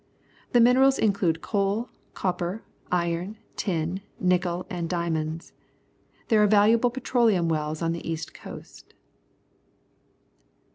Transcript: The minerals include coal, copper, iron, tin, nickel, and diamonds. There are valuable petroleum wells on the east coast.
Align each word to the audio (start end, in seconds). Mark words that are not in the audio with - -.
The 0.53 0.59
minerals 0.59 0.97
include 0.97 1.41
coal, 1.41 1.91
copper, 2.15 2.63
iron, 2.91 3.37
tin, 3.55 4.01
nickel, 4.19 4.65
and 4.67 4.89
diamonds. 4.89 5.53
There 6.29 6.41
are 6.41 6.47
valuable 6.47 6.89
petroleum 6.89 7.47
wells 7.49 7.83
on 7.83 7.91
the 7.91 8.09
east 8.09 8.33
coast. 8.33 8.95